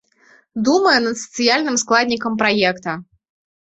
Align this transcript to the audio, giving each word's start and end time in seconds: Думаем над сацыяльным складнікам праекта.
Думаем 0.69 1.05
над 1.09 1.21
сацыяльным 1.25 1.79
складнікам 1.85 2.33
праекта. 2.45 3.01